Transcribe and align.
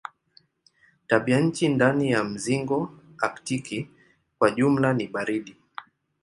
Tabianchi 1.07 1.69
ndani 1.69 2.11
ya 2.11 2.23
mzingo 2.23 2.89
aktiki 3.17 3.89
kwa 4.39 4.51
jumla 4.51 4.93
ni 4.93 5.07
baridi. 5.07 5.55